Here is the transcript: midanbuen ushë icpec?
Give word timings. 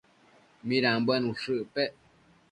midanbuen 0.67 1.23
ushë 1.31 1.55
icpec? 1.63 1.93